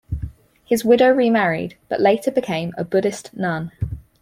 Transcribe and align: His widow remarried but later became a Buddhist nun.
His 0.65 0.83
widow 0.83 1.11
remarried 1.11 1.77
but 1.87 2.01
later 2.01 2.31
became 2.31 2.73
a 2.75 2.83
Buddhist 2.83 3.37
nun. 3.37 3.71